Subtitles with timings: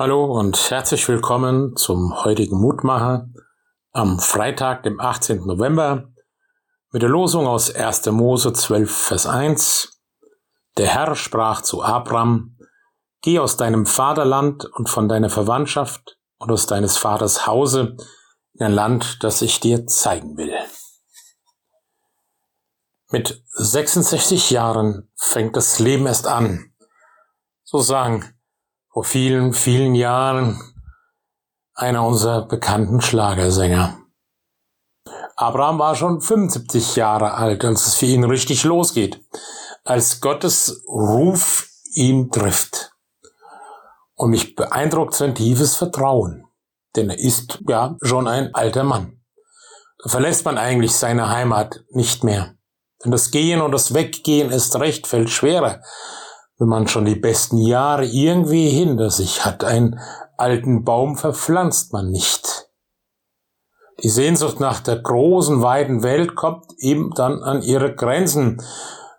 [0.00, 3.28] Hallo und herzlich willkommen zum heutigen Mutmacher
[3.92, 5.44] am Freitag, dem 18.
[5.44, 6.08] November,
[6.90, 8.06] mit der Losung aus 1.
[8.06, 10.00] Mose 12, Vers 1.
[10.78, 12.56] Der Herr sprach zu Abram,
[13.20, 17.98] Geh aus deinem Vaterland und von deiner Verwandtschaft und aus deines Vaters Hause
[18.54, 20.54] in ein Land, das ich dir zeigen will.
[23.10, 26.72] Mit 66 Jahren fängt das Leben erst an.
[27.64, 28.39] So sagen
[28.90, 30.60] vor vielen, vielen Jahren
[31.74, 33.96] einer unserer bekannten Schlagersänger.
[35.36, 39.22] Abraham war schon 75 Jahre alt, als es für ihn richtig losgeht,
[39.84, 42.92] als Gottes Ruf ihn trifft.
[44.14, 46.44] Und mich beeindruckt sein tiefes Vertrauen,
[46.94, 49.22] denn er ist ja schon ein alter Mann.
[50.02, 52.54] Da verlässt man eigentlich seine Heimat nicht mehr.
[53.02, 55.80] Denn das Gehen und das Weggehen ist recht fällt schwerer,
[56.60, 59.64] wenn man schon die besten Jahre irgendwie hinter sich hat.
[59.64, 59.98] Einen
[60.36, 62.68] alten Baum verpflanzt man nicht.
[64.02, 68.62] Die Sehnsucht nach der großen, weiten Welt kommt eben dann an ihre Grenzen,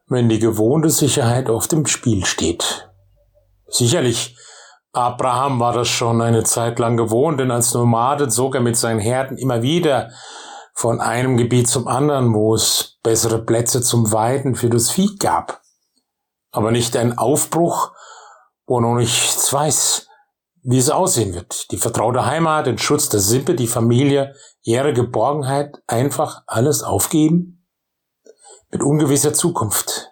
[0.07, 2.89] wenn die gewohnte Sicherheit auf dem Spiel steht.
[3.67, 4.37] Sicherlich,
[4.93, 8.99] Abraham war das schon eine Zeit lang gewohnt, denn als Nomade zog er mit seinen
[8.99, 10.11] Herden immer wieder
[10.75, 15.61] von einem Gebiet zum anderen, wo es bessere Plätze zum Weiden für das Vieh gab
[16.51, 17.93] aber nicht ein Aufbruch,
[18.65, 20.07] wo noch nichts weiß,
[20.63, 21.71] wie es aussehen wird.
[21.71, 27.67] Die vertraute Heimat, den Schutz der Sippe, die Familie, ihre Geborgenheit, einfach alles aufgeben?
[28.69, 30.11] Mit ungewisser Zukunft.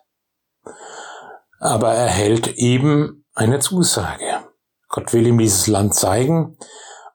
[1.60, 4.48] Aber er hält eben eine Zusage.
[4.88, 6.58] Gott will ihm dieses Land zeigen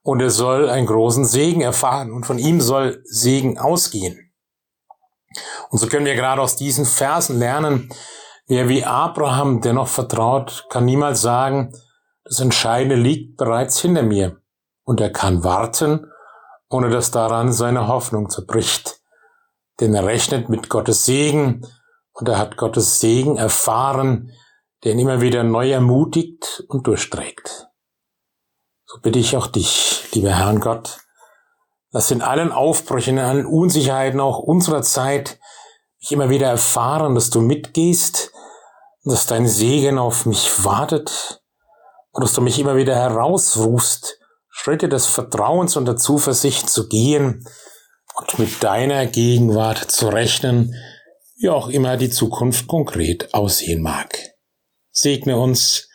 [0.03, 4.33] und er soll einen großen Segen erfahren und von ihm soll Segen ausgehen.
[5.70, 7.91] Und so können wir gerade aus diesen Versen lernen,
[8.47, 11.73] Wer wie Abraham dennoch vertraut, kann niemals sagen,
[12.25, 14.41] das Entscheidende liegt bereits hinter mir.
[14.84, 16.11] Und er kann warten,
[16.69, 19.00] ohne dass daran seine Hoffnung zerbricht.
[19.81, 21.66] Denn er rechnet mit Gottes Segen
[22.12, 24.31] und er hat Gottes Segen erfahren,
[24.83, 27.69] der ihn immer wieder neu ermutigt und durchträgt.
[28.87, 30.99] So bitte ich auch dich, lieber Herrn Gott,
[31.93, 35.41] dass in allen Aufbrüchen, in allen Unsicherheiten auch unserer Zeit
[35.99, 38.34] ich immer wieder erfahren, dass du mitgehst,
[39.04, 41.42] dass dein Segen auf mich wartet
[42.12, 47.47] und dass du mich immer wieder herausrufst, Schritte des Vertrauens und der Zuversicht zu gehen
[48.15, 50.75] und mit deiner Gegenwart zu rechnen,
[51.37, 54.16] wie auch immer die Zukunft konkret aussehen mag.
[54.92, 55.88] Segne uns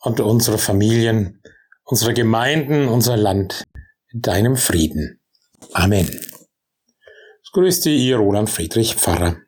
[0.00, 1.42] und unsere Familien,
[1.84, 3.64] unsere Gemeinden, unser Land
[4.12, 5.20] in deinem Frieden.
[5.72, 6.08] Amen.
[7.52, 9.38] Grüßt Sie, Ihr Roland Friedrich Pfarrer.